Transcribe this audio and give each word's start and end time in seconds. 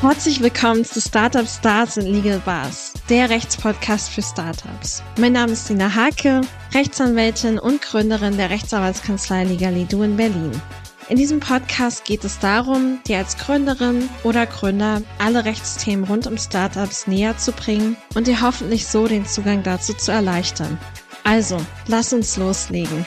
Herzlich 0.00 0.40
willkommen 0.40 0.84
zu 0.84 1.00
Startup 1.00 1.44
Stars 1.44 1.98
and 1.98 2.06
Legal 2.06 2.40
Bars, 2.44 2.92
der 3.08 3.28
Rechtspodcast 3.30 4.10
für 4.10 4.22
Startups. 4.22 5.02
Mein 5.18 5.32
Name 5.32 5.50
ist 5.50 5.68
Dina 5.68 5.92
Hake, 5.92 6.42
Rechtsanwältin 6.72 7.58
und 7.58 7.82
Gründerin 7.82 8.36
der 8.36 8.48
Rechtsanwaltskanzlei 8.48 9.42
Legalidu 9.42 10.04
in 10.04 10.16
Berlin. 10.16 10.52
In 11.08 11.16
diesem 11.16 11.40
Podcast 11.40 12.04
geht 12.04 12.22
es 12.22 12.38
darum, 12.38 13.00
dir 13.08 13.18
als 13.18 13.36
Gründerin 13.38 14.08
oder 14.22 14.46
Gründer 14.46 15.02
alle 15.18 15.44
Rechtsthemen 15.44 16.04
rund 16.04 16.28
um 16.28 16.38
Startups 16.38 17.08
näher 17.08 17.36
zu 17.36 17.50
bringen 17.50 17.96
und 18.14 18.28
dir 18.28 18.40
hoffentlich 18.40 18.86
so 18.86 19.08
den 19.08 19.26
Zugang 19.26 19.64
dazu 19.64 19.94
zu 19.94 20.12
erleichtern. 20.12 20.78
Also, 21.24 21.58
lass 21.88 22.12
uns 22.12 22.36
loslegen. 22.36 23.04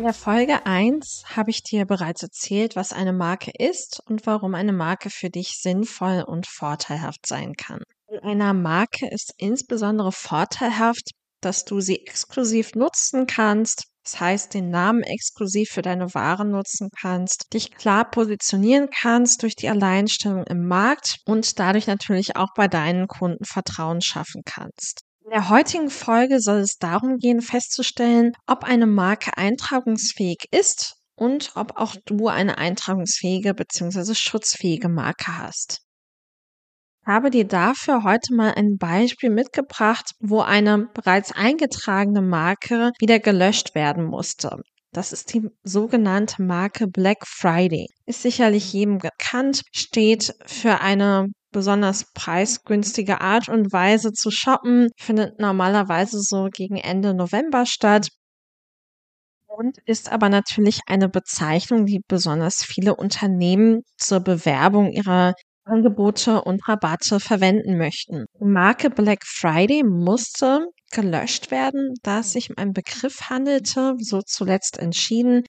In 0.00 0.06
der 0.06 0.14
Folge 0.14 0.64
1 0.64 1.24
habe 1.36 1.50
ich 1.50 1.62
dir 1.62 1.84
bereits 1.84 2.22
erzählt, 2.22 2.74
was 2.74 2.94
eine 2.94 3.12
Marke 3.12 3.50
ist 3.58 4.00
und 4.06 4.24
warum 4.24 4.54
eine 4.54 4.72
Marke 4.72 5.10
für 5.10 5.28
dich 5.28 5.58
sinnvoll 5.60 6.24
und 6.26 6.46
vorteilhaft 6.46 7.26
sein 7.26 7.52
kann. 7.52 7.82
In 8.08 8.18
einer 8.20 8.54
Marke 8.54 9.10
ist 9.10 9.34
insbesondere 9.36 10.10
vorteilhaft, 10.10 11.10
dass 11.42 11.66
du 11.66 11.82
sie 11.82 11.96
exklusiv 11.96 12.74
nutzen 12.74 13.26
kannst. 13.26 13.88
Das 14.02 14.18
heißt, 14.18 14.54
den 14.54 14.70
Namen 14.70 15.02
exklusiv 15.02 15.68
für 15.68 15.82
deine 15.82 16.14
Waren 16.14 16.50
nutzen 16.50 16.88
kannst, 16.98 17.52
dich 17.52 17.70
klar 17.70 18.10
positionieren 18.10 18.88
kannst 18.88 19.42
durch 19.42 19.54
die 19.54 19.68
Alleinstellung 19.68 20.44
im 20.44 20.66
Markt 20.66 21.18
und 21.26 21.58
dadurch 21.58 21.86
natürlich 21.86 22.36
auch 22.36 22.54
bei 22.56 22.68
deinen 22.68 23.06
Kunden 23.06 23.44
Vertrauen 23.44 24.00
schaffen 24.00 24.40
kannst. 24.46 25.02
In 25.30 25.34
der 25.36 25.48
heutigen 25.48 25.90
Folge 25.90 26.40
soll 26.40 26.58
es 26.58 26.78
darum 26.78 27.18
gehen, 27.18 27.40
festzustellen, 27.40 28.32
ob 28.48 28.64
eine 28.64 28.88
Marke 28.88 29.36
eintragungsfähig 29.36 30.46
ist 30.50 30.96
und 31.14 31.52
ob 31.54 31.76
auch 31.76 31.94
du 32.04 32.26
eine 32.26 32.58
eintragungsfähige 32.58 33.54
bzw. 33.54 34.14
schutzfähige 34.14 34.88
Marke 34.88 35.38
hast 35.38 35.82
habe 37.06 37.30
dir 37.30 37.46
dafür 37.46 38.04
heute 38.04 38.34
mal 38.34 38.52
ein 38.54 38.76
Beispiel 38.78 39.30
mitgebracht, 39.30 40.12
wo 40.20 40.40
eine 40.40 40.88
bereits 40.94 41.32
eingetragene 41.32 42.22
Marke 42.22 42.92
wieder 43.00 43.18
gelöscht 43.18 43.74
werden 43.74 44.04
musste. 44.04 44.60
Das 44.92 45.12
ist 45.12 45.34
die 45.34 45.48
sogenannte 45.62 46.42
Marke 46.42 46.86
Black 46.86 47.26
Friday. 47.26 47.86
Ist 48.06 48.22
sicherlich 48.22 48.72
jedem 48.72 48.98
bekannt, 48.98 49.62
steht 49.72 50.34
für 50.46 50.80
eine 50.80 51.28
besonders 51.50 52.12
preisgünstige 52.14 53.20
Art 53.20 53.48
und 53.48 53.72
Weise 53.72 54.12
zu 54.12 54.30
shoppen, 54.30 54.90
findet 54.96 55.38
normalerweise 55.38 56.20
so 56.20 56.48
gegen 56.52 56.76
Ende 56.76 57.14
November 57.14 57.66
statt 57.66 58.08
und 59.46 59.78
ist 59.84 60.10
aber 60.10 60.28
natürlich 60.28 60.80
eine 60.86 61.08
Bezeichnung, 61.08 61.84
die 61.84 62.00
besonders 62.06 62.64
viele 62.64 62.96
Unternehmen 62.96 63.82
zur 63.98 64.20
Bewerbung 64.20 64.90
ihrer 64.92 65.34
Angebote 65.64 66.42
und 66.42 66.66
Rabatte 66.66 67.20
verwenden 67.20 67.76
möchten. 67.76 68.24
Die 68.40 68.44
Marke 68.44 68.90
Black 68.90 69.24
Friday 69.24 69.82
musste 69.84 70.66
gelöscht 70.90 71.50
werden, 71.50 71.94
da 72.02 72.20
es 72.20 72.32
sich 72.32 72.50
um 72.50 72.56
einen 72.58 72.72
Begriff 72.72 73.28
handelte, 73.28 73.94
so 73.98 74.20
zuletzt 74.22 74.78
entschieden, 74.78 75.44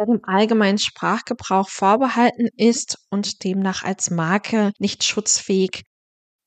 der 0.00 0.06
dem 0.06 0.20
allgemeinen 0.24 0.78
Sprachgebrauch 0.78 1.68
vorbehalten 1.68 2.48
ist 2.56 2.96
und 3.10 3.44
demnach 3.44 3.84
als 3.84 4.10
Marke 4.10 4.72
nicht 4.78 5.04
schutzfähig 5.04 5.82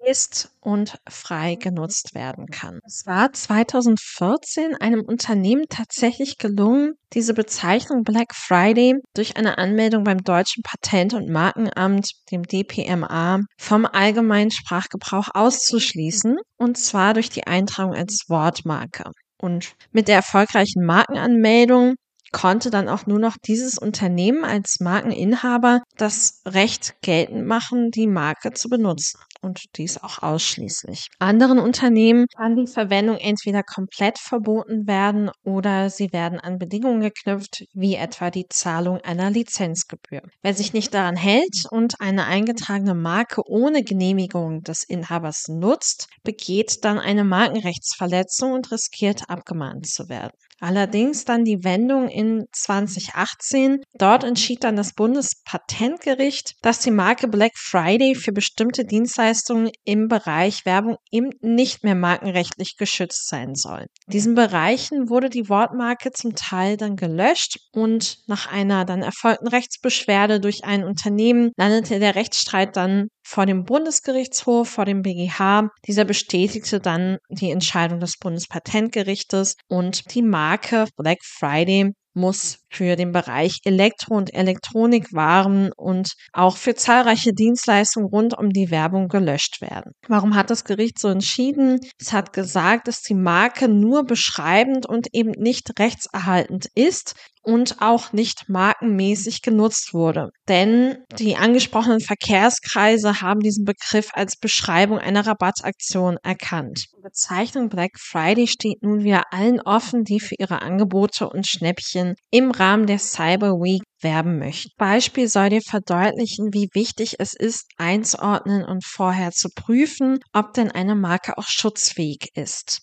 ist 0.03 0.49
und 0.59 0.97
frei 1.07 1.55
genutzt 1.55 2.15
werden 2.15 2.47
kann. 2.47 2.79
Es 2.83 3.03
war 3.05 3.31
2014 3.31 4.75
einem 4.75 5.01
Unternehmen 5.05 5.65
tatsächlich 5.69 6.39
gelungen, 6.39 6.93
diese 7.13 7.33
Bezeichnung 7.33 8.03
Black 8.03 8.33
Friday 8.33 8.95
durch 9.13 9.37
eine 9.37 9.59
Anmeldung 9.59 10.03
beim 10.03 10.23
deutschen 10.23 10.63
Patent- 10.63 11.13
und 11.13 11.29
Markenamt, 11.29 12.11
dem 12.31 12.43
DPMA, 12.43 13.41
vom 13.57 13.85
allgemeinen 13.85 14.51
Sprachgebrauch 14.51 15.27
auszuschließen, 15.33 16.37
und 16.57 16.77
zwar 16.77 17.13
durch 17.13 17.29
die 17.29 17.45
Eintragung 17.45 17.93
als 17.93 18.25
Wortmarke. 18.27 19.11
Und 19.37 19.75
mit 19.91 20.07
der 20.07 20.15
erfolgreichen 20.15 20.83
Markenanmeldung 20.85 21.95
konnte 22.33 22.69
dann 22.69 22.89
auch 22.89 23.05
nur 23.05 23.19
noch 23.19 23.37
dieses 23.37 23.77
Unternehmen 23.77 24.43
als 24.43 24.81
Markeninhaber 24.81 25.81
das 25.95 26.41
Recht 26.45 26.95
geltend 27.01 27.47
machen, 27.47 27.91
die 27.91 28.07
Marke 28.07 28.51
zu 28.51 28.67
benutzen. 28.67 29.19
Und 29.41 29.77
dies 29.77 30.01
auch 30.01 30.23
ausschließlich. 30.23 31.09
Anderen 31.19 31.59
Unternehmen 31.59 32.27
kann 32.33 32.55
die 32.55 32.71
Verwendung 32.71 33.17
entweder 33.17 33.61
komplett 33.61 34.17
verboten 34.17 34.87
werden 34.87 35.31
oder 35.43 35.89
sie 35.89 36.13
werden 36.13 36.39
an 36.39 36.57
Bedingungen 36.57 37.01
geknüpft, 37.01 37.65
wie 37.73 37.95
etwa 37.95 38.31
die 38.31 38.47
Zahlung 38.47 39.01
einer 39.01 39.29
Lizenzgebühr. 39.29 40.21
Wer 40.41 40.53
sich 40.53 40.71
nicht 40.71 40.93
daran 40.93 41.17
hält 41.17 41.65
und 41.69 41.99
eine 41.99 42.25
eingetragene 42.25 42.95
Marke 42.95 43.41
ohne 43.45 43.83
Genehmigung 43.83 44.63
des 44.63 44.83
Inhabers 44.85 45.49
nutzt, 45.49 46.07
begeht 46.23 46.85
dann 46.85 46.97
eine 46.97 47.25
Markenrechtsverletzung 47.25 48.53
und 48.53 48.71
riskiert 48.71 49.29
abgemahnt 49.29 49.87
zu 49.87 50.07
werden. 50.07 50.37
Allerdings 50.63 51.25
dann 51.25 51.43
die 51.43 51.65
Wendung 51.65 52.07
in 52.07 52.45
2018. 52.53 53.81
Dort 53.95 54.23
entschied 54.23 54.63
dann 54.63 54.77
das 54.77 54.93
Bundespatentgericht, 54.93 56.53
dass 56.61 56.79
die 56.79 56.89
Marke 56.89 57.27
Black 57.27 57.51
Friday 57.57 58.15
für 58.15 58.31
bestimmte 58.31 58.85
Dienstleistungen 58.85 59.71
im 59.83 60.07
Bereich 60.07 60.65
Werbung 60.65 60.95
eben 61.11 61.31
nicht 61.41 61.83
mehr 61.83 61.95
markenrechtlich 61.95 62.77
geschützt 62.77 63.27
sein 63.27 63.55
soll. 63.55 63.87
In 64.07 64.11
diesen 64.13 64.35
Bereichen 64.35 65.09
wurde 65.09 65.29
die 65.29 65.49
Wortmarke 65.49 66.11
zum 66.11 66.33
Teil 66.33 66.77
dann 66.77 66.95
gelöscht 66.95 67.57
und 67.73 68.19
nach 68.27 68.49
einer 68.49 68.85
dann 68.85 69.01
erfolgten 69.01 69.49
Rechtsbeschwerde 69.49 70.39
durch 70.39 70.63
ein 70.63 70.85
Unternehmen 70.85 71.51
landete 71.57 71.99
der 71.99 72.15
Rechtsstreit 72.15 72.77
dann 72.77 73.09
vor 73.23 73.45
dem 73.45 73.63
Bundesgerichtshof, 73.63 74.69
vor 74.69 74.85
dem 74.85 75.01
BGH. 75.01 75.69
Dieser 75.87 76.05
bestätigte 76.05 76.79
dann 76.79 77.17
die 77.29 77.51
Entscheidung 77.51 77.99
des 77.99 78.17
Bundespatentgerichtes 78.17 79.55
und 79.67 80.13
die 80.13 80.21
Marke 80.21 80.85
Black 80.97 81.19
Friday 81.23 81.93
muss 82.13 82.59
für 82.73 82.95
den 82.95 83.11
Bereich 83.11 83.59
Elektro- 83.63 84.15
und 84.15 84.33
Elektronikwaren 84.33 85.71
und 85.75 86.13
auch 86.31 86.57
für 86.57 86.75
zahlreiche 86.75 87.33
Dienstleistungen 87.33 88.07
rund 88.07 88.37
um 88.37 88.49
die 88.49 88.71
Werbung 88.71 89.07
gelöscht 89.07 89.61
werden. 89.61 89.91
Warum 90.07 90.35
hat 90.35 90.49
das 90.49 90.65
Gericht 90.65 90.99
so 90.99 91.07
entschieden? 91.09 91.79
Es 91.99 92.13
hat 92.13 92.33
gesagt, 92.33 92.87
dass 92.87 93.01
die 93.01 93.15
Marke 93.15 93.67
nur 93.67 94.05
beschreibend 94.05 94.85
und 94.87 95.07
eben 95.13 95.31
nicht 95.31 95.79
rechtserhaltend 95.79 96.67
ist 96.75 97.15
und 97.43 97.81
auch 97.81 98.13
nicht 98.13 98.47
markenmäßig 98.47 99.41
genutzt 99.41 99.93
wurde. 99.93 100.29
Denn 100.47 100.97
die 101.19 101.35
angesprochenen 101.35 101.99
Verkehrskreise 101.99 103.21
haben 103.21 103.41
diesen 103.41 103.65
Begriff 103.65 104.09
als 104.13 104.37
Beschreibung 104.37 104.97
einer 104.97 105.27
Rabattaktion 105.27 106.17
erkannt. 106.23 106.85
Die 106.97 107.01
Bezeichnung 107.01 107.69
Black 107.69 107.99
Friday 107.99 108.47
steht 108.47 108.81
nun 108.81 109.03
wieder 109.03 109.23
allen 109.31 109.59
offen, 109.61 110.03
die 110.03 110.19
für 110.19 110.35
ihre 110.39 110.61
Angebote 110.61 111.29
und 111.29 111.45
Schnäppchen 111.45 112.15
im 112.31 112.51
Rahmen 112.63 112.87
der 112.87 112.99
Cyber 112.99 113.59
Week 113.59 113.83
werben 114.01 114.39
möchten. 114.39 114.69
Beispiel 114.77 115.27
soll 115.27 115.49
dir 115.49 115.61
verdeutlichen, 115.61 116.53
wie 116.53 116.69
wichtig 116.73 117.15
es 117.19 117.33
ist, 117.33 117.65
einzuordnen 117.77 118.63
und 118.63 118.85
vorher 118.85 119.31
zu 119.31 119.49
prüfen, 119.53 120.19
ob 120.31 120.53
denn 120.53 120.71
eine 120.71 120.95
Marke 120.95 121.37
auch 121.37 121.47
schutzfähig 121.47 122.29
ist 122.35 122.79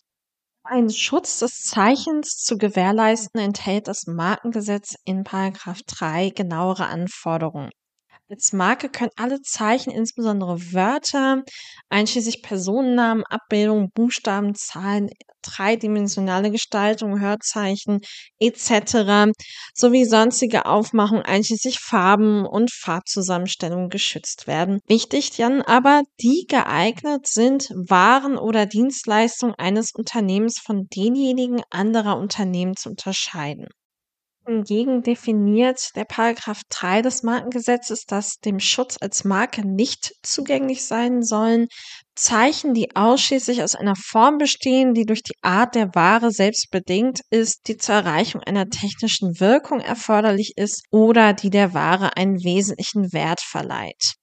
einen 0.63 0.91
Schutz 0.91 1.41
des 1.41 1.63
Zeichens 1.63 2.37
zu 2.37 2.57
gewährleisten, 2.57 3.41
enthält 3.41 3.89
das 3.89 4.07
Markengesetz 4.07 4.95
in 5.05 5.25
Paragraph 5.25 5.81
3 5.87 6.31
genauere 6.31 6.87
Anforderungen. 6.87 7.71
Als 8.31 8.53
Marke 8.53 8.89
können 8.89 9.11
alle 9.17 9.43
Zeichen, 9.43 9.91
insbesondere 9.91 10.73
Wörter, 10.73 11.43
einschließlich 11.89 12.43
Personennamen, 12.43 13.25
Abbildungen, 13.25 13.91
Buchstaben, 13.93 14.55
Zahlen, 14.55 15.11
dreidimensionale 15.43 16.53
Gestaltung, 16.53 17.19
Hörzeichen 17.19 18.03
etc. 18.39 19.33
sowie 19.75 20.05
sonstige 20.05 20.67
Aufmachungen 20.67 21.25
einschließlich 21.25 21.81
Farben 21.81 22.47
und 22.47 22.71
Farbzusammenstellungen 22.73 23.89
geschützt 23.89 24.47
werden. 24.47 24.79
Wichtig 24.87 25.33
dann 25.33 25.63
aber, 25.63 26.03
die 26.21 26.47
geeignet 26.49 27.27
sind, 27.27 27.71
Waren 27.75 28.39
oder 28.39 28.67
Dienstleistungen 28.67 29.57
eines 29.59 29.91
Unternehmens 29.93 30.61
von 30.61 30.87
denjenigen 30.95 31.63
anderer 31.71 32.17
Unternehmen 32.17 32.77
zu 32.77 32.91
unterscheiden. 32.91 33.67
Hingegen 34.47 35.03
definiert 35.03 35.95
der 35.97 36.05
Paragraph 36.05 36.63
3 36.71 37.03
des 37.03 37.23
Markengesetzes, 37.23 38.07
dass 38.07 38.39
dem 38.39 38.59
Schutz 38.59 38.97
als 39.01 39.25
Marke 39.25 39.67
nicht 39.67 40.15
zugänglich 40.23 40.87
sein 40.87 41.23
sollen 41.23 41.69
Zeichen, 42.21 42.75
die 42.75 42.95
ausschließlich 42.97 43.63
aus 43.63 43.75
einer 43.75 43.97
Form 43.97 44.39
bestehen, 44.39 44.93
die 44.93 45.07
durch 45.07 45.23
die 45.23 45.37
Art 45.43 45.75
der 45.75 45.95
Ware 45.95 46.31
selbst 46.31 46.71
bedingt 46.71 47.21
ist, 47.31 47.67
die 47.67 47.77
zur 47.77 47.95
Erreichung 47.95 48.43
einer 48.43 48.69
technischen 48.69 49.41
Wirkung 49.41 49.81
erforderlich 49.81 50.53
ist 50.57 50.85
oder 50.91 51.33
die 51.33 51.51
der 51.51 51.73
Ware 51.73 52.17
einen 52.17 52.43
wesentlichen 52.43 53.13
Wert 53.13 53.41
verleiht. 53.41 54.15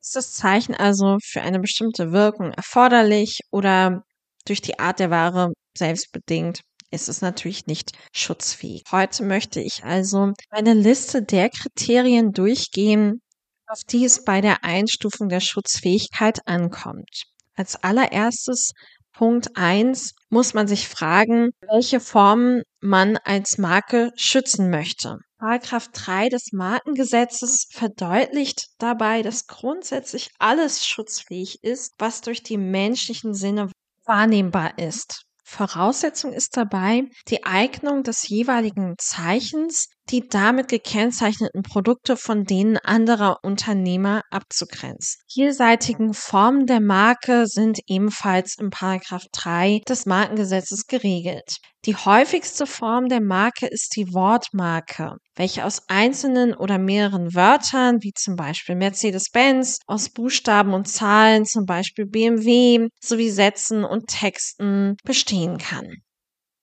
Ist 0.00 0.16
das 0.16 0.32
Zeichen 0.32 0.74
also 0.74 1.18
für 1.22 1.42
eine 1.42 1.60
bestimmte 1.60 2.12
Wirkung 2.12 2.52
erforderlich 2.52 3.40
oder 3.50 4.04
durch 4.46 4.62
die 4.62 4.78
Art 4.78 4.98
der 4.98 5.10
Ware 5.10 5.52
selbst 5.76 6.12
bedingt, 6.12 6.60
ist 6.90 7.08
es 7.08 7.20
natürlich 7.20 7.66
nicht 7.66 7.92
schutzfähig. 8.12 8.82
Heute 8.90 9.24
möchte 9.24 9.60
ich 9.60 9.84
also 9.84 10.32
eine 10.50 10.74
Liste 10.74 11.22
der 11.22 11.50
Kriterien 11.50 12.32
durchgehen, 12.32 13.20
auf 13.66 13.80
die 13.88 14.04
es 14.04 14.24
bei 14.24 14.40
der 14.40 14.64
Einstufung 14.64 15.28
der 15.28 15.40
Schutzfähigkeit 15.40 16.40
ankommt. 16.46 17.24
Als 17.56 17.82
allererstes 17.82 18.72
Punkt 19.12 19.56
eins 19.56 20.12
muss 20.28 20.54
man 20.54 20.66
sich 20.66 20.88
fragen, 20.88 21.50
welche 21.68 22.00
Formen 22.00 22.62
man 22.80 23.16
als 23.18 23.58
Marke 23.58 24.10
schützen 24.16 24.70
möchte. 24.70 25.18
Paragraph 25.38 25.88
3 25.92 26.30
des 26.30 26.52
Markengesetzes 26.52 27.68
verdeutlicht 27.70 28.66
dabei, 28.78 29.22
dass 29.22 29.46
grundsätzlich 29.46 30.30
alles 30.38 30.86
schutzfähig 30.86 31.62
ist, 31.62 31.92
was 31.98 32.22
durch 32.22 32.42
die 32.42 32.56
menschlichen 32.56 33.34
Sinne 33.34 33.70
wahrnehmbar 34.04 34.78
ist. 34.78 35.26
Voraussetzung 35.46 36.32
ist 36.32 36.56
dabei 36.56 37.04
die 37.28 37.44
Eignung 37.44 38.02
des 38.02 38.26
jeweiligen 38.28 38.94
Zeichens, 38.98 39.88
die 40.10 40.28
damit 40.28 40.68
gekennzeichneten 40.68 41.62
Produkte 41.62 42.16
von 42.16 42.44
denen 42.44 42.76
anderer 42.76 43.38
Unternehmer 43.42 44.22
abzugrenzen. 44.30 45.20
Vielseitigen 45.32 46.14
Formen 46.14 46.66
der 46.66 46.80
Marke 46.80 47.46
sind 47.46 47.80
ebenfalls 47.86 48.56
im 48.58 48.70
Paragraph 48.70 49.24
3 49.32 49.80
des 49.88 50.06
Markengesetzes 50.06 50.86
geregelt. 50.86 51.56
Die 51.86 51.96
häufigste 51.96 52.66
Form 52.66 53.08
der 53.08 53.20
Marke 53.20 53.66
ist 53.66 53.94
die 53.96 54.14
Wortmarke, 54.14 55.16
welche 55.36 55.66
aus 55.66 55.82
einzelnen 55.88 56.54
oder 56.54 56.78
mehreren 56.78 57.34
Wörtern, 57.34 57.98
wie 58.00 58.12
zum 58.14 58.36
Beispiel 58.36 58.74
Mercedes-Benz, 58.74 59.80
aus 59.86 60.08
Buchstaben 60.08 60.72
und 60.72 60.88
Zahlen, 60.88 61.44
zum 61.44 61.66
Beispiel 61.66 62.06
BMW, 62.06 62.88
sowie 63.02 63.28
Sätzen 63.28 63.84
und 63.84 64.06
Texten 64.06 64.96
bestehen 65.04 65.58
kann. 65.58 65.90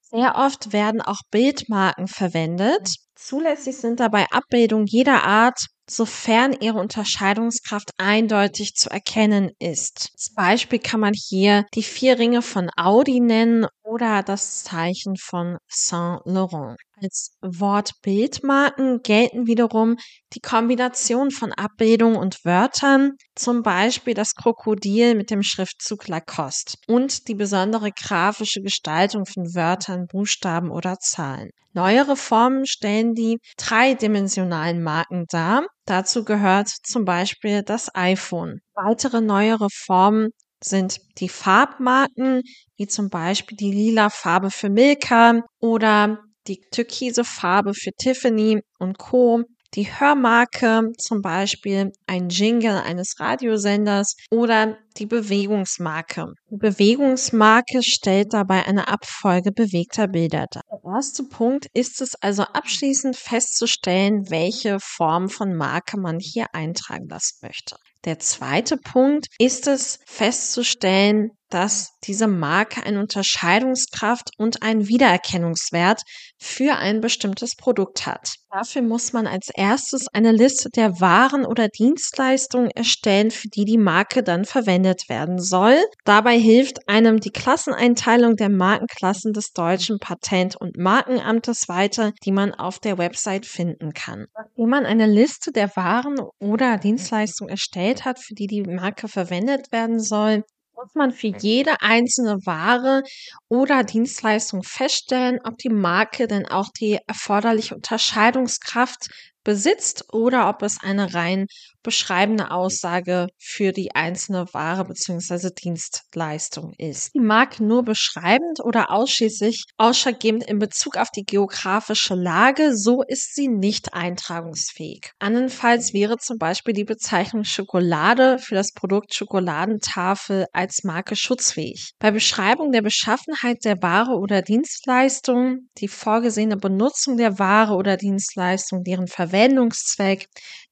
Sehr 0.02 0.36
oft 0.36 0.74
werden 0.74 1.02
auch 1.02 1.22
Bildmarken 1.30 2.08
verwendet. 2.08 2.96
Zulässig 3.24 3.78
sind 3.78 4.00
dabei 4.00 4.26
Abbildungen 4.32 4.88
jeder 4.88 5.24
Art, 5.24 5.68
sofern 5.88 6.54
ihre 6.60 6.80
Unterscheidungskraft 6.80 7.92
eindeutig 7.98 8.74
zu 8.74 8.90
erkennen 8.90 9.52
ist. 9.60 10.10
Als 10.14 10.34
Beispiel 10.36 10.80
kann 10.80 11.02
man 11.02 11.14
hier 11.14 11.66
die 11.76 11.84
vier 11.84 12.18
Ringe 12.18 12.42
von 12.42 12.72
Audi 12.76 13.20
nennen 13.20 13.68
oder 13.84 14.24
das 14.24 14.64
Zeichen 14.64 15.18
von 15.18 15.58
Saint 15.68 16.22
Laurent. 16.26 16.78
Als 17.00 17.36
Wortbildmarken 17.42 19.02
gelten 19.04 19.46
wiederum 19.46 19.98
die 20.34 20.40
Kombination 20.40 21.30
von 21.30 21.52
Abbildungen 21.52 22.16
und 22.16 22.44
Wörtern, 22.44 23.12
zum 23.36 23.62
Beispiel 23.62 24.14
das 24.14 24.34
Krokodil 24.34 25.14
mit 25.14 25.30
dem 25.30 25.44
Schriftzug 25.44 26.08
Lacoste 26.08 26.78
und 26.88 27.28
die 27.28 27.36
besondere 27.36 27.92
grafische 27.92 28.62
Gestaltung 28.62 29.26
von 29.26 29.54
Wörtern, 29.54 30.08
Buchstaben 30.08 30.72
oder 30.72 30.98
Zahlen. 31.00 31.52
Neuere 31.74 32.18
Formen 32.18 32.66
stellen 32.66 33.11
die 33.16 33.40
dreidimensionalen 33.58 34.82
Marken 34.84 35.26
dar. 35.30 35.66
Dazu 35.86 36.24
gehört 36.24 36.70
zum 36.70 37.06
Beispiel 37.06 37.64
das 37.64 37.94
iPhone. 37.96 38.60
Weitere 38.74 39.22
neuere 39.22 39.68
Formen 39.72 40.30
sind 40.64 41.00
die 41.20 41.30
Farbmarken, 41.30 42.42
wie 42.78 42.88
zum 42.88 43.10
Beispiel 43.10 43.58
die 43.58 43.72
lila 43.72 44.10
Farbe 44.10 44.52
für 44.52 44.70
Milka 44.70 45.42
oder 45.60 46.20
die 46.48 46.62
türkise 46.72 47.24
Farbe 47.24 47.74
für 47.74 47.92
Tiffany 47.92 48.62
und 48.80 48.98
Co 48.98 49.44
die 49.76 49.88
Hörmarke, 49.92 50.92
zum 50.98 51.22
Beispiel 51.22 51.92
ein 52.08 52.30
Jingle 52.30 52.78
eines 52.78 53.20
Radiosenders 53.20 54.16
oder 54.30 54.78
die 54.98 55.06
Bewegungsmarke. 55.06 56.34
Die 56.50 56.58
Bewegungsmarke 56.58 57.82
stellt 57.82 58.34
dabei 58.34 58.66
eine 58.66 58.90
Abfolge 58.90 59.52
bewegter 59.52 60.08
Bilder 60.08 60.48
dar. 60.52 60.64
Der 60.70 60.92
erste 60.94 61.24
Punkt 61.24 61.68
ist 61.74 62.02
es 62.02 62.16
also 62.22 62.44
abschließend 62.44 63.16
festzustellen, 63.16 64.30
welche 64.30 64.80
Form 64.82 65.30
von 65.30 65.56
Marke 65.56 65.98
man 66.00 66.20
hier 66.20 66.48
eintragen 66.54 67.08
lassen 67.08 67.38
möchte. 67.42 67.78
Der 68.04 68.20
zweite 68.20 68.78
Punkt 68.78 69.28
ist 69.38 69.68
es 69.68 70.00
festzustellen, 70.06 71.30
dass 71.52 71.98
diese 72.04 72.28
Marke 72.28 72.84
eine 72.84 73.00
Unterscheidungskraft 73.00 74.32
und 74.38 74.64
einen 74.64 74.88
Wiedererkennungswert 74.88 76.02
für 76.40 76.76
ein 76.78 77.02
bestimmtes 77.02 77.56
Produkt 77.56 78.08
hat. 78.08 78.36
Dafür 78.50 78.82
muss 78.82 79.14
man 79.14 79.28
als 79.28 79.50
erstes 79.54 80.08
eine 80.12 80.32
Liste 80.32 80.70
der 80.70 81.00
Waren 81.00 81.46
oder 81.46 81.68
Dienstleistungen 81.70 82.70
erstellen, 82.72 83.32
für 83.32 83.48
die 83.48 83.66
die 83.66 83.78
Marke 83.78 84.24
dann 84.24 84.44
verwendet 84.46 85.08
werden 85.08 85.40
soll. 85.40 85.78
Dabei 86.04 86.38
hilft 86.38 86.90
einem 86.90 87.20
die 87.20 87.30
Klasseneinteilung 87.30 88.36
der 88.36 88.50
Markenklassen 88.50 89.32
des 89.32 89.54
deutschen 89.54 90.00
Patent- 90.00 90.58
und 90.58 90.78
Markenamtes 90.78 91.70
weiter, 91.70 92.12
die 92.26 92.32
man 92.32 92.54
auf 92.54 92.80
der 92.80 92.98
Website 92.98 93.46
finden 93.46 93.94
kann. 93.94 94.26
Nachdem 94.36 94.70
man 94.70 94.86
eine 94.86 95.08
Liste 95.08 95.52
der 95.52 95.76
Waren 95.76 96.16
oder 96.40 96.78
Dienstleistungen 96.78 97.50
erstellt 97.50 98.04
hat, 98.04 98.20
für 98.20 98.34
die 98.34 98.48
die 98.48 98.64
Marke 98.64 99.08
verwendet 99.08 99.72
werden 99.72 100.00
soll, 100.00 100.44
muss 100.82 100.96
man 100.96 101.12
für 101.12 101.28
jede 101.28 101.82
einzelne 101.82 102.40
Ware 102.46 103.04
oder 103.50 103.84
Dienstleistung 103.84 104.64
feststellen, 104.64 105.40
ob 105.44 105.58
die 105.58 105.70
Marke 105.70 106.28
denn 106.28 106.48
auch 106.48 106.70
die 106.70 106.98
erforderliche 107.06 107.76
Unterscheidungskraft 107.76 109.08
besitzt 109.44 110.14
oder 110.14 110.50
ob 110.50 110.62
es 110.62 110.78
eine 110.82 111.14
rein 111.14 111.48
beschreibende 111.84 112.52
Aussage 112.52 113.28
für 113.40 113.72
die 113.72 113.96
einzelne 113.96 114.46
Ware 114.54 114.86
bzw. 114.86 115.50
Dienstleistung 115.50 116.74
ist. 116.78 117.14
Die 117.16 117.20
Marke 117.20 117.64
nur 117.64 117.84
beschreibend 117.84 118.60
oder 118.64 118.92
ausschließlich 118.92 119.64
ausschlaggebend 119.78 120.44
in 120.44 120.60
Bezug 120.60 120.98
auf 120.98 121.10
die 121.10 121.24
geografische 121.24 122.16
Lage, 122.16 122.76
so 122.78 123.02
ist 123.08 123.36
sie 123.36 123.48
nicht 123.48 123.94
eintragungsfähig. 123.94 125.12
Andernfalls 125.20 125.94
wäre 125.94 126.18
zum 126.18 126.38
Beispiel 126.38 126.74
die 126.74 126.84
Bezeichnung 126.84 127.44
Schokolade 127.44 128.38
für 128.38 128.56
das 128.56 128.74
Produkt 128.74 129.16
Schokoladentafel 129.16 130.46
als 130.54 130.84
Marke 130.84 131.16
schutzfähig. 131.16 131.94
Bei 132.00 132.12
Beschreibung 132.12 132.72
der 132.72 132.82
Beschaffenheit 132.82 133.66
der 133.66 133.82
Ware 133.82 134.18
oder 134.18 134.42
Dienstleistung, 134.42 135.70
die 135.78 135.88
vorgesehene 135.88 136.58
Benutzung 136.58 137.18
der 137.18 137.40
Ware 137.40 137.74
oder 137.74 137.98
Dienstleistung, 137.98 138.84
deren 138.84 139.08
Verwendungszweck, 139.32 140.28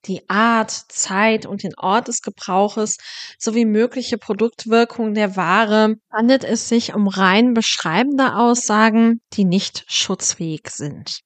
die 0.05 0.29
Art, 0.29 0.71
Zeit 0.71 1.45
und 1.45 1.63
den 1.63 1.77
Ort 1.77 2.09
des 2.09 2.21
Gebrauches 2.21 2.97
sowie 3.37 3.65
mögliche 3.65 4.17
Produktwirkungen 4.17 5.13
der 5.13 5.35
Ware 5.35 5.95
handelt 6.11 6.43
es 6.43 6.67
sich 6.67 6.93
um 6.93 7.07
rein 7.07 7.53
beschreibende 7.53 8.35
Aussagen, 8.35 9.21
die 9.33 9.45
nicht 9.45 9.85
schutzfähig 9.87 10.69
sind. 10.69 11.21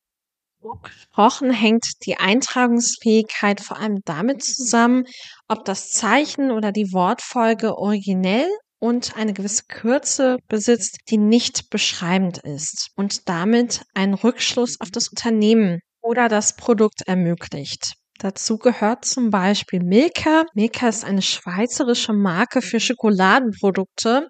Gesprochen 0.83 1.51
hängt 1.51 1.85
die 2.05 2.17
Eintragungsfähigkeit 2.17 3.59
vor 3.59 3.77
allem 3.77 3.99
damit 4.05 4.43
zusammen, 4.43 5.05
ob 5.49 5.65
das 5.65 5.89
Zeichen 5.89 6.51
oder 6.51 6.71
die 6.71 6.93
Wortfolge 6.93 7.77
originell 7.77 8.47
und 8.79 9.17
eine 9.17 9.33
gewisse 9.33 9.63
Kürze 9.67 10.37
besitzt, 10.47 10.99
die 11.09 11.17
nicht 11.17 11.69
beschreibend 11.69 12.37
ist 12.37 12.91
und 12.95 13.27
damit 13.27 13.83
einen 13.93 14.13
Rückschluss 14.13 14.79
auf 14.79 14.89
das 14.89 15.09
Unternehmen 15.09 15.79
oder 16.13 16.29
das 16.29 16.55
Produkt 16.55 17.01
ermöglicht. 17.07 17.93
Dazu 18.19 18.59
gehört 18.59 19.03
zum 19.03 19.31
Beispiel 19.31 19.79
Milka. 19.79 20.43
Milka 20.53 20.87
ist 20.87 21.03
eine 21.03 21.23
schweizerische 21.23 22.13
Marke 22.13 22.61
für 22.61 22.79
Schokoladenprodukte 22.79 24.27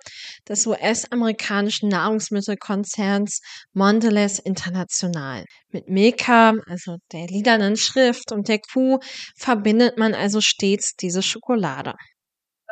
des 0.47 0.65
US-amerikanischen 0.65 1.89
Nahrungsmittelkonzerns 1.89 3.41
Mondelez 3.73 4.39
International. 4.39 5.43
Mit 5.73 5.89
Milka, 5.89 6.53
also 6.67 6.95
der 7.11 7.27
lilanen 7.27 7.75
Schrift 7.75 8.31
und 8.31 8.47
der 8.47 8.59
Kuh, 8.59 8.99
verbindet 9.35 9.97
man 9.97 10.13
also 10.13 10.39
stets 10.39 10.95
diese 10.95 11.21
Schokolade. 11.21 11.95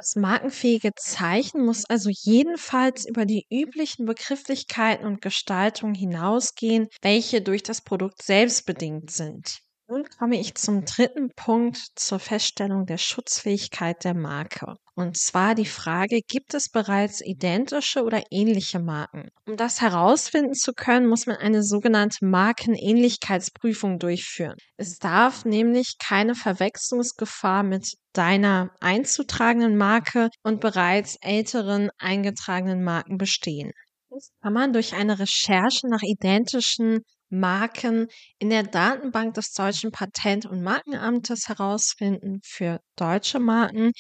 Das 0.01 0.15
markenfähige 0.15 0.95
Zeichen 0.95 1.63
muss 1.63 1.85
also 1.85 2.09
jedenfalls 2.09 3.05
über 3.05 3.27
die 3.27 3.45
üblichen 3.51 4.07
Begrifflichkeiten 4.07 5.05
und 5.05 5.21
Gestaltungen 5.21 5.93
hinausgehen, 5.93 6.87
welche 7.03 7.43
durch 7.43 7.61
das 7.61 7.81
Produkt 7.83 8.23
selbst 8.23 8.65
bedingt 8.65 9.11
sind. 9.11 9.61
Nun 9.91 10.05
komme 10.05 10.39
ich 10.39 10.55
zum 10.55 10.85
dritten 10.85 11.31
Punkt 11.35 11.77
zur 11.95 12.19
Feststellung 12.19 12.85
der 12.85 12.97
Schutzfähigkeit 12.97 14.05
der 14.05 14.13
Marke. 14.13 14.75
Und 14.95 15.17
zwar 15.17 15.53
die 15.53 15.65
Frage, 15.65 16.21
gibt 16.25 16.53
es 16.53 16.69
bereits 16.69 17.19
identische 17.19 18.01
oder 18.01 18.23
ähnliche 18.31 18.79
Marken? 18.79 19.27
Um 19.45 19.57
das 19.57 19.81
herausfinden 19.81 20.53
zu 20.53 20.71
können, 20.71 21.07
muss 21.07 21.25
man 21.25 21.35
eine 21.35 21.61
sogenannte 21.61 22.25
Markenähnlichkeitsprüfung 22.25 23.99
durchführen. 23.99 24.55
Es 24.77 24.97
darf 24.97 25.43
nämlich 25.43 25.97
keine 25.99 26.35
Verwechslungsgefahr 26.35 27.63
mit 27.63 27.95
deiner 28.13 28.69
einzutragenden 28.79 29.75
Marke 29.75 30.29
und 30.41 30.61
bereits 30.61 31.17
älteren 31.19 31.89
eingetragenen 31.97 32.81
Marken 32.81 33.17
bestehen. 33.17 33.73
Das 34.09 34.31
kann 34.41 34.53
man 34.53 34.71
durch 34.71 34.93
eine 34.93 35.19
Recherche 35.19 35.89
nach 35.89 36.01
identischen 36.01 37.01
Marken 37.31 38.07
in 38.39 38.49
der 38.49 38.63
Datenbank 38.63 39.33
des 39.33 39.53
deutschen 39.53 39.91
Patent- 39.91 40.45
und 40.45 40.61
Markenamtes 40.61 41.47
herausfinden 41.47 42.39
für 42.43 42.81
deutsche 42.95 43.39
Marken. 43.39 43.91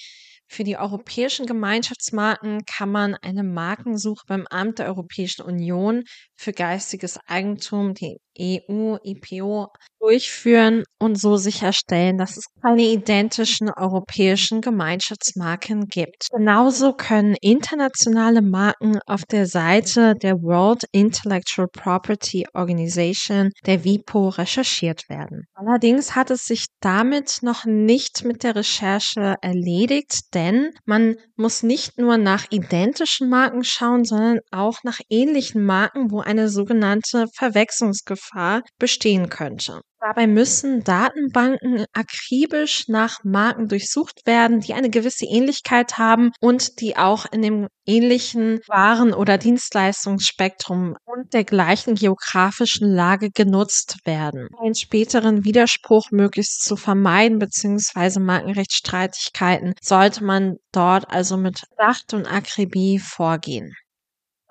Für 0.47 0.65
die 0.65 0.77
europäischen 0.77 1.45
Gemeinschaftsmarken 1.45 2.65
kann 2.65 2.91
man 2.91 3.15
eine 3.15 3.43
Markensuche 3.43 4.25
beim 4.27 4.45
Amt 4.47 4.79
der 4.79 4.87
Europäischen 4.87 5.43
Union 5.43 6.03
für 6.41 6.53
geistiges 6.53 7.19
Eigentum, 7.27 7.93
die 7.93 8.17
EU-IPO, 8.39 9.67
durchführen 9.99 10.83
und 10.99 11.19
so 11.19 11.37
sicherstellen, 11.37 12.17
dass 12.17 12.35
es 12.35 12.45
keine 12.61 12.81
identischen 12.81 13.69
europäischen 13.69 14.61
Gemeinschaftsmarken 14.61 15.87
gibt. 15.87 16.27
Genauso 16.31 16.93
können 16.93 17.35
internationale 17.39 18.41
Marken 18.41 18.97
auf 19.05 19.23
der 19.25 19.45
Seite 19.45 20.15
der 20.15 20.41
World 20.41 20.85
Intellectual 20.91 21.67
Property 21.71 22.47
Organization, 22.53 23.51
der 23.67 23.83
WIPO, 23.83 24.29
recherchiert 24.29 25.07
werden. 25.07 25.45
Allerdings 25.53 26.15
hat 26.15 26.31
es 26.31 26.45
sich 26.45 26.65
damit 26.79 27.39
noch 27.43 27.65
nicht 27.65 28.23
mit 28.25 28.43
der 28.43 28.55
Recherche 28.55 29.35
erledigt, 29.41 30.33
denn 30.33 30.71
man 30.85 31.15
muss 31.35 31.61
nicht 31.61 31.99
nur 31.99 32.17
nach 32.17 32.45
identischen 32.49 33.29
Marken 33.29 33.63
schauen, 33.63 34.03
sondern 34.03 34.39
auch 34.49 34.79
nach 34.83 34.99
ähnlichen 35.09 35.63
Marken, 35.63 36.09
wo 36.09 36.21
eine 36.31 36.49
sogenannte 36.49 37.27
Verwechslungsgefahr 37.35 38.63
bestehen 38.79 39.29
könnte. 39.29 39.81
Dabei 39.99 40.25
müssen 40.25 40.83
Datenbanken 40.83 41.85
akribisch 41.93 42.87
nach 42.87 43.19
Marken 43.23 43.67
durchsucht 43.67 44.25
werden, 44.25 44.59
die 44.59 44.73
eine 44.73 44.89
gewisse 44.89 45.25
Ähnlichkeit 45.25 45.99
haben 45.99 46.31
und 46.39 46.81
die 46.81 46.97
auch 46.97 47.27
in 47.31 47.43
dem 47.43 47.67
ähnlichen 47.85 48.61
Waren- 48.67 49.13
oder 49.13 49.37
Dienstleistungsspektrum 49.37 50.95
und 51.05 51.33
der 51.33 51.43
gleichen 51.43 51.93
geografischen 51.93 52.91
Lage 52.91 53.29
genutzt 53.29 53.97
werden. 54.03 54.47
Einen 54.59 54.73
späteren 54.73 55.45
Widerspruch 55.45 56.09
möglichst 56.09 56.63
zu 56.63 56.77
vermeiden 56.77 57.37
bzw. 57.37 58.19
Markenrechtsstreitigkeiten 58.19 59.75
sollte 59.83 60.23
man 60.23 60.55
dort 60.71 61.11
also 61.11 61.37
mit 61.37 61.61
Dacht 61.77 62.15
und 62.15 62.25
Akribie 62.25 62.97
vorgehen. 62.97 63.75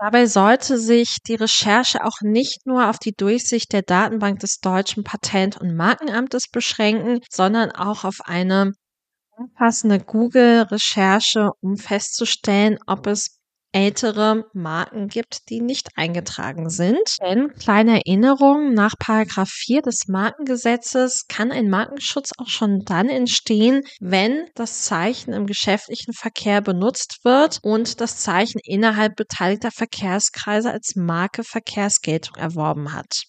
Dabei 0.01 0.25
sollte 0.25 0.79
sich 0.79 1.19
die 1.27 1.35
Recherche 1.35 2.03
auch 2.05 2.23
nicht 2.23 2.67
nur 2.67 2.89
auf 2.89 2.99
die 2.99 3.13
Durchsicht 3.13 3.71
der 3.75 3.83
Datenbank 3.83 4.39
des 4.41 4.59
deutschen 4.61 5.05
Patent- 5.05 5.61
und 5.61 5.77
Markenamtes 5.77 6.49
beschränken, 6.51 7.21
sondern 7.31 7.71
auch 7.71 8.05
auf 8.05 8.21
eine 8.25 8.73
umfassende 9.37 10.01
Google-Recherche, 10.01 11.51
um 11.61 11.77
festzustellen, 11.77 12.79
ob 12.87 13.07
es 13.09 13.40
ältere 13.73 14.45
Marken 14.53 15.09
gibt, 15.09 15.49
die 15.49 15.61
nicht 15.61 15.89
eingetragen 15.97 16.71
sind. 16.71 17.17
Denn 17.21 17.53
kleine 17.55 17.97
Erinnerung 18.05 18.75
nach 18.75 18.95
Paragraph 18.99 19.51
4 19.51 19.83
des 19.83 20.09
Markengesetzes 20.09 21.27
kann 21.29 21.53
ein 21.53 21.71
Markenschutz 21.71 22.31
auch 22.39 22.49
schon 22.49 22.81
dann 22.85 23.09
entstehen, 23.09 23.83
wenn 24.01 24.47
das 24.55 24.83
Zeichen 24.83 25.33
im 25.33 25.47
geschäftlichen 25.47 26.13
Verkehr 26.13 26.61
benutzt 26.61 27.19
wird 27.25 27.59
und 27.63 28.01
das 28.01 28.19
Zeichen 28.19 28.61
innerhalb 28.65 29.17
beteiligter 29.17 29.71
Verkehrskreise 29.71 30.71
als 30.71 30.97
Marke 30.97 31.45
Verkehrsgeltung 31.45 32.37
erworben 32.37 32.93
hat. 32.93 33.23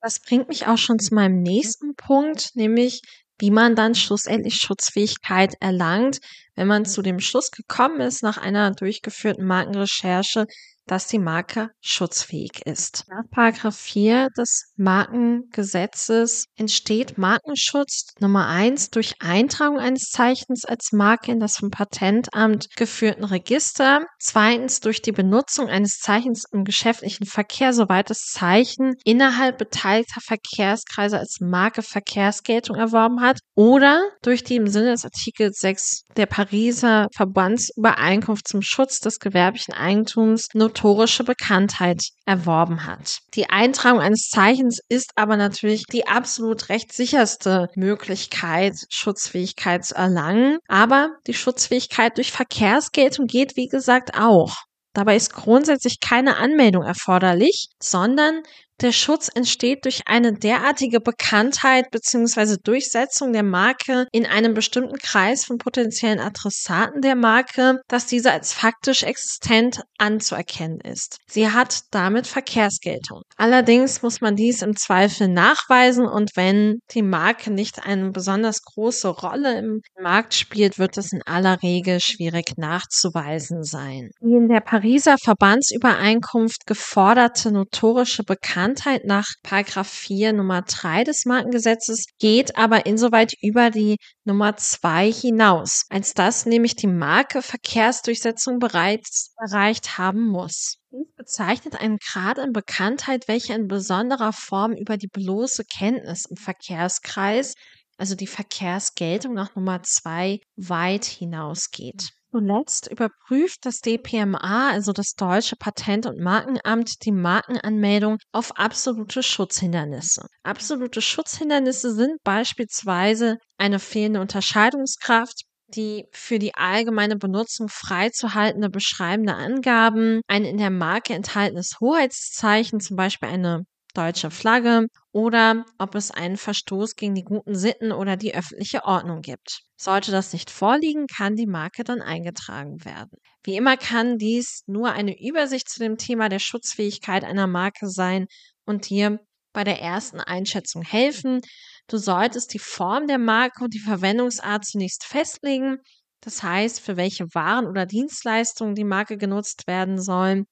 Das 0.00 0.20
bringt 0.20 0.48
mich 0.48 0.66
auch 0.66 0.76
schon 0.76 0.98
zu 0.98 1.14
meinem 1.14 1.40
nächsten 1.40 1.94
Punkt, 1.94 2.50
nämlich 2.54 3.00
wie 3.38 3.50
man 3.50 3.74
dann 3.74 3.94
schlussendlich 3.94 4.56
Schutzfähigkeit 4.56 5.54
erlangt, 5.60 6.18
wenn 6.54 6.68
man 6.68 6.84
zu 6.84 7.02
dem 7.02 7.20
Schluss 7.20 7.50
gekommen 7.50 8.00
ist 8.00 8.22
nach 8.22 8.38
einer 8.38 8.70
durchgeführten 8.72 9.44
Markenrecherche, 9.46 10.46
dass 10.86 11.06
die 11.06 11.18
Marke 11.18 11.70
schutzfähig 11.80 12.62
ist. 12.66 13.04
Nach 13.08 13.24
Paragraph 13.30 13.76
4 13.76 14.28
des 14.36 14.72
Markengesetzes 14.76 16.46
entsteht 16.56 17.16
Markenschutz 17.18 18.12
Nummer 18.20 18.48
eins 18.48 18.90
durch 18.90 19.14
Eintragung 19.20 19.78
eines 19.78 20.10
Zeichens 20.10 20.64
als 20.64 20.92
Marke 20.92 21.32
in 21.32 21.40
das 21.40 21.56
vom 21.56 21.70
Patentamt 21.70 22.68
geführten 22.76 23.24
Register. 23.24 24.04
Zweitens 24.18 24.80
durch 24.80 25.02
die 25.02 25.12
Benutzung 25.12 25.68
eines 25.68 25.98
Zeichens 25.98 26.44
im 26.52 26.64
geschäftlichen 26.64 27.26
Verkehr, 27.26 27.72
soweit 27.72 28.10
das 28.10 28.30
Zeichen 28.30 28.94
innerhalb 29.04 29.58
beteiligter 29.58 30.20
Verkehrskreise 30.20 31.18
als 31.18 31.38
Marke 31.40 31.82
Verkehrsgeltung 31.82 32.76
erworben 32.76 33.20
hat 33.20 33.38
oder 33.54 34.02
durch 34.22 34.44
die 34.44 34.56
im 34.56 34.66
Sinne 34.66 34.90
des 34.90 35.04
Artikels 35.04 35.58
6 35.60 36.04
der 36.16 36.26
Pariser 36.26 37.08
Verbandsübereinkunft 37.14 38.48
zum 38.48 38.62
Schutz 38.62 39.00
des 39.00 39.18
gewerblichen 39.18 39.74
Eigentums 39.74 40.48
notorische 40.74 41.24
Bekanntheit 41.24 42.08
erworben 42.26 42.84
hat. 42.84 43.20
Die 43.34 43.48
Eintragung 43.48 44.00
eines 44.00 44.28
Zeichens 44.28 44.80
ist 44.88 45.12
aber 45.14 45.36
natürlich 45.36 45.84
die 45.84 46.06
absolut 46.06 46.68
rechtssicherste 46.68 47.68
Möglichkeit, 47.76 48.74
Schutzfähigkeit 48.90 49.84
zu 49.84 49.94
erlangen. 49.94 50.58
Aber 50.66 51.10
die 51.26 51.34
Schutzfähigkeit 51.34 52.16
durch 52.16 52.32
Verkehrsgeltung 52.32 53.26
geht, 53.26 53.56
wie 53.56 53.68
gesagt, 53.68 54.18
auch. 54.18 54.56
Dabei 54.94 55.16
ist 55.16 55.32
grundsätzlich 55.32 55.98
keine 56.00 56.36
Anmeldung 56.36 56.84
erforderlich, 56.84 57.66
sondern 57.80 58.42
der 58.80 58.92
Schutz 58.92 59.30
entsteht 59.32 59.84
durch 59.84 60.02
eine 60.06 60.32
derartige 60.32 61.00
Bekanntheit 61.00 61.90
bzw. 61.90 62.56
Durchsetzung 62.62 63.32
der 63.32 63.44
Marke 63.44 64.06
in 64.10 64.26
einem 64.26 64.54
bestimmten 64.54 64.98
Kreis 64.98 65.44
von 65.44 65.58
potenziellen 65.58 66.18
Adressaten 66.18 67.00
der 67.00 67.14
Marke, 67.14 67.80
dass 67.88 68.06
diese 68.06 68.32
als 68.32 68.52
faktisch 68.52 69.04
existent 69.04 69.82
anzuerkennen 69.98 70.80
ist. 70.80 71.18
Sie 71.28 71.48
hat 71.48 71.82
damit 71.92 72.26
Verkehrsgeltung. 72.26 73.22
Allerdings 73.36 74.02
muss 74.02 74.20
man 74.20 74.34
dies 74.34 74.62
im 74.62 74.76
Zweifel 74.76 75.28
nachweisen 75.28 76.06
und 76.06 76.30
wenn 76.34 76.80
die 76.92 77.02
Marke 77.02 77.52
nicht 77.52 77.86
eine 77.86 78.10
besonders 78.10 78.62
große 78.62 79.08
Rolle 79.08 79.58
im 79.58 79.80
Markt 80.00 80.34
spielt, 80.34 80.78
wird 80.78 80.98
es 80.98 81.12
in 81.12 81.22
aller 81.24 81.62
Regel 81.62 82.00
schwierig 82.00 82.56
nachzuweisen 82.56 83.62
sein. 83.62 84.10
Die 84.20 84.34
in 84.34 84.48
der 84.48 84.60
Pariser 84.60 85.16
Verbandsübereinkunft 85.22 86.66
geforderte 86.66 87.52
notorische 87.52 88.24
Bekanntheit 88.24 88.63
Bekanntheit 88.64 89.04
nach 89.04 89.26
Paragraph 89.42 89.90
4 89.90 90.32
Nummer 90.32 90.62
3 90.62 91.04
des 91.04 91.26
Markengesetzes 91.26 92.06
geht 92.18 92.56
aber 92.56 92.86
insoweit 92.86 93.34
über 93.42 93.68
die 93.68 93.98
Nummer 94.24 94.56
2 94.56 95.12
hinaus, 95.12 95.82
als 95.90 96.14
dass 96.14 96.46
nämlich 96.46 96.74
die 96.74 96.86
Marke 96.86 97.42
Verkehrsdurchsetzung 97.42 98.60
bereits 98.60 99.34
erreicht 99.36 99.98
haben 99.98 100.26
muss. 100.26 100.78
Bezeichnet 101.16 101.78
einen 101.78 101.98
Grad 101.98 102.38
an 102.38 102.54
Bekanntheit, 102.54 103.28
welcher 103.28 103.54
in 103.54 103.68
besonderer 103.68 104.32
Form 104.32 104.72
über 104.72 104.96
die 104.96 105.08
bloße 105.08 105.64
Kenntnis 105.66 106.24
im 106.24 106.38
Verkehrskreis, 106.38 107.52
also 107.98 108.14
die 108.14 108.26
Verkehrsgeltung 108.26 109.34
nach 109.34 109.54
Nummer 109.56 109.82
2, 109.82 110.40
weit 110.56 111.04
hinausgeht. 111.04 112.14
Zuletzt 112.34 112.90
überprüft 112.90 113.64
das 113.64 113.80
DPMA, 113.80 114.70
also 114.70 114.92
das 114.92 115.14
Deutsche 115.14 115.54
Patent- 115.54 116.06
und 116.06 116.18
Markenamt, 116.18 117.04
die 117.04 117.12
Markenanmeldung 117.12 118.18
auf 118.32 118.56
absolute 118.56 119.22
Schutzhindernisse. 119.22 120.26
Absolute 120.42 121.00
Schutzhindernisse 121.00 121.94
sind 121.94 122.16
beispielsweise 122.24 123.38
eine 123.56 123.78
fehlende 123.78 124.20
Unterscheidungskraft, 124.20 125.42
die 125.68 126.06
für 126.10 126.40
die 126.40 126.56
allgemeine 126.56 127.14
Benutzung 127.14 127.68
freizuhaltende 127.68 128.68
beschreibende 128.68 129.36
Angaben, 129.36 130.20
ein 130.26 130.44
in 130.44 130.58
der 130.58 130.70
Marke 130.70 131.14
enthaltenes 131.14 131.76
Hoheitszeichen, 131.80 132.80
zum 132.80 132.96
Beispiel 132.96 133.28
eine 133.28 133.62
deutsche 133.94 134.30
Flagge 134.30 134.88
oder 135.12 135.64
ob 135.78 135.94
es 135.94 136.10
einen 136.10 136.36
Verstoß 136.36 136.96
gegen 136.96 137.14
die 137.14 137.24
guten 137.24 137.54
Sitten 137.54 137.92
oder 137.92 138.16
die 138.16 138.34
öffentliche 138.34 138.84
Ordnung 138.84 139.22
gibt. 139.22 139.60
Sollte 139.76 140.10
das 140.10 140.32
nicht 140.32 140.50
vorliegen, 140.50 141.06
kann 141.06 141.36
die 141.36 141.46
Marke 141.46 141.84
dann 141.84 142.02
eingetragen 142.02 142.84
werden. 142.84 143.18
Wie 143.44 143.56
immer 143.56 143.76
kann 143.76 144.18
dies 144.18 144.64
nur 144.66 144.92
eine 144.92 145.18
Übersicht 145.20 145.68
zu 145.68 145.78
dem 145.78 145.96
Thema 145.96 146.28
der 146.28 146.38
Schutzfähigkeit 146.38 147.24
einer 147.24 147.46
Marke 147.46 147.88
sein 147.88 148.26
und 148.66 148.88
dir 148.90 149.20
bei 149.52 149.64
der 149.64 149.80
ersten 149.80 150.20
Einschätzung 150.20 150.82
helfen. 150.82 151.40
Du 151.86 151.96
solltest 151.98 152.52
die 152.54 152.58
Form 152.58 153.06
der 153.06 153.18
Marke 153.18 153.64
und 153.64 153.74
die 153.74 153.80
Verwendungsart 153.80 154.64
zunächst 154.64 155.04
festlegen. 155.04 155.78
Das 156.20 156.42
heißt, 156.42 156.80
für 156.80 156.96
welche 156.96 157.26
Waren 157.34 157.66
oder 157.66 157.86
Dienstleistungen 157.86 158.74
die 158.74 158.84
Marke 158.84 159.16
genutzt 159.18 159.66
werden 159.66 160.00
sollen 160.00 160.46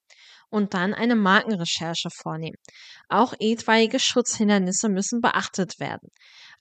und 0.53 0.75
dann 0.75 0.93
eine 0.95 1.17
Markenrecherche 1.17 2.11
vornehmen. 2.11 2.57
Auch 3.09 3.33
etwaige 3.39 3.99
Schutzhindernisse 3.99 4.89
müssen 4.89 5.21
beachtet 5.21 5.81
werden. 5.81 6.09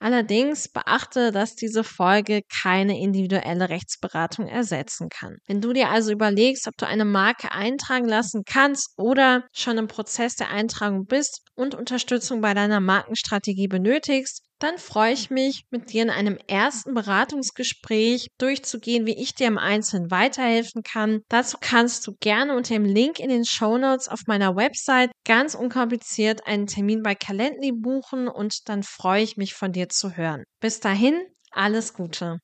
Allerdings 0.00 0.68
beachte, 0.68 1.30
dass 1.30 1.54
diese 1.54 1.84
Folge 1.84 2.40
keine 2.60 2.98
individuelle 2.98 3.68
Rechtsberatung 3.68 4.48
ersetzen 4.48 5.08
kann. 5.10 5.36
Wenn 5.46 5.60
du 5.60 5.72
dir 5.72 5.90
also 5.90 6.10
überlegst, 6.10 6.66
ob 6.66 6.76
du 6.76 6.86
eine 6.88 7.04
Marke 7.04 7.52
eintragen 7.52 8.08
lassen 8.08 8.42
kannst 8.44 8.94
oder 8.96 9.44
schon 9.52 9.78
im 9.78 9.86
Prozess 9.86 10.34
der 10.34 10.50
Eintragung 10.50 11.06
bist 11.06 11.42
und 11.54 11.76
Unterstützung 11.76 12.40
bei 12.40 12.52
deiner 12.54 12.80
Markenstrategie 12.80 13.68
benötigst, 13.68 14.42
dann 14.62 14.78
freue 14.78 15.12
ich 15.12 15.30
mich, 15.30 15.64
mit 15.70 15.92
dir 15.92 16.02
in 16.02 16.10
einem 16.10 16.38
ersten 16.46 16.94
Beratungsgespräch 16.94 18.28
durchzugehen, 18.38 19.06
wie 19.06 19.20
ich 19.20 19.34
dir 19.34 19.48
im 19.48 19.58
Einzelnen 19.58 20.10
weiterhelfen 20.10 20.82
kann. 20.82 21.22
Dazu 21.28 21.56
kannst 21.60 22.06
du 22.06 22.12
gerne 22.20 22.56
unter 22.56 22.74
dem 22.74 22.84
Link 22.84 23.18
in 23.18 23.28
den 23.28 23.44
Show 23.44 23.76
Notes 23.78 24.08
auf 24.08 24.20
meiner 24.26 24.54
Website 24.54 25.10
ganz 25.26 25.54
unkompliziert 25.54 26.46
einen 26.46 26.66
Termin 26.66 27.02
bei 27.02 27.14
Calendly 27.14 27.72
buchen 27.72 28.28
und 28.28 28.68
dann 28.68 28.82
freue 28.82 29.22
ich 29.22 29.36
mich 29.36 29.54
von 29.54 29.72
dir 29.72 29.88
zu 29.88 30.16
hören. 30.16 30.44
Bis 30.60 30.80
dahin, 30.80 31.20
alles 31.50 31.94
Gute. 31.94 32.38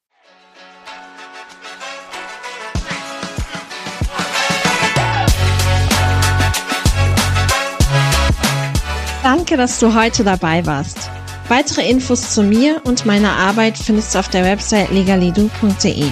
Danke, 9.23 9.57
dass 9.57 9.79
du 9.79 9.95
heute 9.95 10.25
dabei 10.25 10.65
warst. 10.65 11.11
Weitere 11.49 11.89
Infos 11.89 12.35
zu 12.35 12.43
mir 12.43 12.83
und 12.85 13.07
meiner 13.07 13.33
Arbeit 13.33 13.79
findest 13.79 14.15
du 14.15 14.19
auf 14.19 14.29
der 14.29 14.45
Website 14.45 14.91
legalidu.de. 14.91 16.05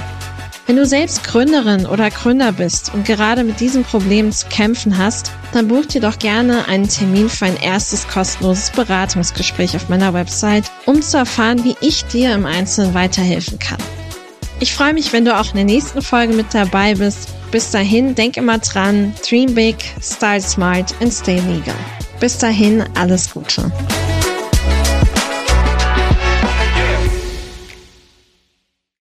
Wenn 0.66 0.76
du 0.76 0.86
selbst 0.86 1.22
Gründerin 1.24 1.86
oder 1.86 2.10
Gründer 2.10 2.50
bist 2.52 2.92
und 2.92 3.04
gerade 3.04 3.44
mit 3.44 3.60
diesem 3.60 3.84
Problem 3.84 4.32
zu 4.32 4.48
kämpfen 4.48 4.98
hast, 4.98 5.30
dann 5.52 5.68
buch 5.68 5.86
dir 5.86 6.00
doch 6.00 6.18
gerne 6.18 6.66
einen 6.66 6.88
Termin 6.88 7.28
für 7.28 7.44
ein 7.44 7.56
erstes 7.56 8.08
kostenloses 8.08 8.70
Beratungsgespräch 8.70 9.76
auf 9.76 9.88
meiner 9.88 10.12
Website, 10.12 10.64
um 10.86 11.02
zu 11.02 11.18
erfahren, 11.18 11.62
wie 11.64 11.76
ich 11.80 12.04
dir 12.06 12.34
im 12.34 12.46
Einzelnen 12.46 12.94
weiterhelfen 12.94 13.58
kann. 13.58 13.78
Ich 14.58 14.74
freue 14.74 14.94
mich, 14.94 15.12
wenn 15.12 15.26
du 15.26 15.38
auch 15.38 15.50
in 15.50 15.56
der 15.56 15.64
nächsten 15.64 16.00
Folge 16.00 16.32
mit 16.32 16.46
dabei 16.52 16.94
bist. 16.94 17.28
Bis 17.52 17.70
dahin, 17.70 18.14
denk 18.14 18.38
immer 18.38 18.58
dran, 18.58 19.14
dream 19.28 19.54
big, 19.54 19.76
style 20.02 20.40
smart 20.40 20.94
and 21.00 21.12
stay 21.12 21.38
legal. 21.40 21.76
Bis 22.18 22.38
dahin, 22.38 22.82
alles 22.94 23.30
Gute. 23.30 23.70